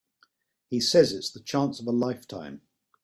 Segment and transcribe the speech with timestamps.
[0.71, 2.63] He says it's the chance of a lifetime.